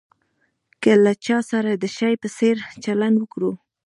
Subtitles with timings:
[0.81, 3.51] که له چا سره د شي په څېر چلند وکړو.